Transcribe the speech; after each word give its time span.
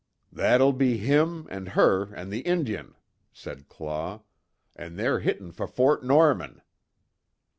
"That'll 0.31 0.73
be 0.73 0.97
him, 0.97 1.45
an' 1.51 1.67
her, 1.77 2.11
an' 2.15 2.31
the 2.31 2.39
Injun," 2.47 2.95
said 3.31 3.69
Claw, 3.69 4.21
"an' 4.75 4.95
they're 4.95 5.19
hittin' 5.19 5.51
fer 5.51 5.67
Fort 5.67 6.03
Norman." 6.03 6.63